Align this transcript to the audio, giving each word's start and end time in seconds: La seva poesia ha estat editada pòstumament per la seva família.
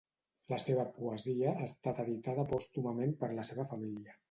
La 0.53 0.57
seva 0.63 0.85
poesia 0.95 1.51
ha 1.51 1.67
estat 1.67 2.01
editada 2.05 2.47
pòstumament 2.55 3.15
per 3.23 3.33
la 3.37 3.49
seva 3.53 3.71
família. 3.77 4.19